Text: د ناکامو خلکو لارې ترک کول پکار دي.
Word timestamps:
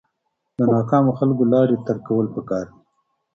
د 0.57 0.59
ناکامو 0.73 1.11
خلکو 1.19 1.43
لارې 1.53 1.77
ترک 1.85 2.01
کول 2.07 2.25
پکار 2.35 2.65
دي. 2.71 2.77